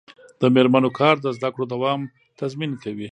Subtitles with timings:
[0.41, 2.01] د میرمنو کار د زدکړو دوام
[2.39, 3.09] تضمین کوي.